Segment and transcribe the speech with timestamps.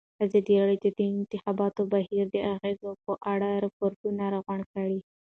[0.23, 4.99] ازادي راډیو د د انتخاباتو بهیر د اغېزو په اړه ریپوټونه راغونډ کړي.